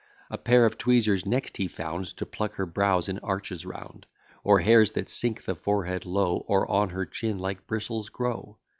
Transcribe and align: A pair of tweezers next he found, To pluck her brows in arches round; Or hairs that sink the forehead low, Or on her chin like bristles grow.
A 0.31 0.37
pair 0.39 0.65
of 0.65 0.79
tweezers 0.79 1.27
next 1.27 1.57
he 1.57 1.67
found, 1.67 2.07
To 2.17 2.25
pluck 2.25 2.55
her 2.55 2.65
brows 2.65 3.07
in 3.07 3.19
arches 3.19 3.67
round; 3.67 4.07
Or 4.43 4.59
hairs 4.59 4.93
that 4.93 5.11
sink 5.11 5.43
the 5.43 5.53
forehead 5.53 6.07
low, 6.07 6.43
Or 6.47 6.67
on 6.71 6.89
her 6.89 7.05
chin 7.05 7.37
like 7.37 7.67
bristles 7.67 8.09
grow. 8.09 8.57